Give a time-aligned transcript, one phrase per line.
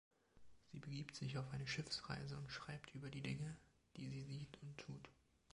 [0.71, 3.55] Sie begibt sich auf eine Schiffsreise und schreibt über die Dinge,
[3.97, 5.09] die sie sieht und tut.